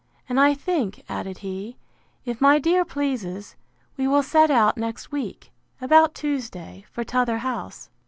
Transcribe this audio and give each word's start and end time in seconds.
And 0.27 0.39
I 0.39 0.55
think, 0.55 1.03
added 1.07 1.37
he, 1.45 1.77
if 2.25 2.41
my 2.41 2.57
dear 2.57 2.83
pleases, 2.83 3.55
we 3.97 4.07
will 4.07 4.23
set 4.23 4.49
out 4.49 4.75
next 4.75 5.11
week, 5.11 5.51
about 5.79 6.15
Tuesday, 6.15 6.85
for 6.89 7.03
t'other 7.03 7.37
house. 7.37 7.91